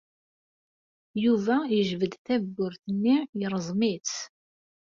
Yuba 1.23 1.55
yejbed 1.75 2.13
tawwurt-nni, 2.25 3.17
yerẓem-itt. 3.39 4.15